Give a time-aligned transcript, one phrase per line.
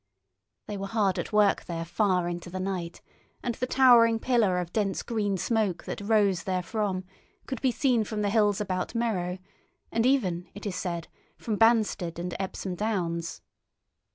[0.65, 3.03] They were hard at work there far into the night,
[3.43, 7.03] and the towering pillar of dense green smoke that rose therefrom
[7.45, 9.37] could be seen from the hills about Merrow,
[9.91, 13.43] and even, it is said, from Banstead and Epsom Downs.